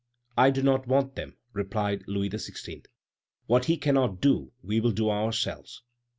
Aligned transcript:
"I 0.35 0.49
do 0.49 0.63
not 0.63 0.87
want 0.87 1.13
them," 1.13 1.37
replied 1.53 2.05
Louis 2.07 2.31
XVI.; 2.31 2.85
"what 3.45 3.65
he 3.65 3.77
cannot 3.77 4.19
do, 4.19 4.51
we 4.63 4.79
will 4.79 4.89
do 4.93 5.11
ourselves. 5.11 5.83